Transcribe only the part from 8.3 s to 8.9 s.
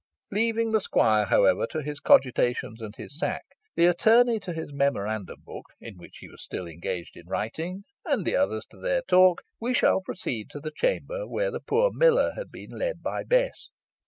others to